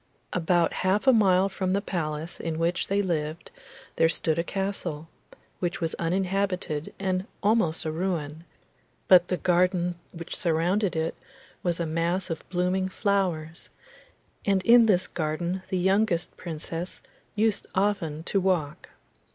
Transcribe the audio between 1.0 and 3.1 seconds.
a mile from the palace in which they